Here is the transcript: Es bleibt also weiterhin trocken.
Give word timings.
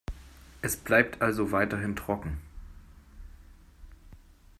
Es 0.63 0.77
bleibt 0.77 1.21
also 1.21 1.51
weiterhin 1.51 1.95
trocken. 1.95 2.39